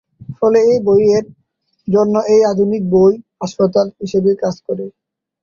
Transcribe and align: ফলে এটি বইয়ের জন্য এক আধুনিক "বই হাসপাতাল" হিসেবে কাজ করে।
ফলে 0.37 0.59
এটি 0.63 0.79
বইয়ের 0.87 1.25
জন্য 1.87 2.15
এক 2.33 2.41
আধুনিক 2.51 2.81
"বই 2.93 3.13
হাসপাতাল" 3.41 3.87
হিসেবে 4.01 4.31
কাজ 4.43 4.55
করে। 4.67 4.85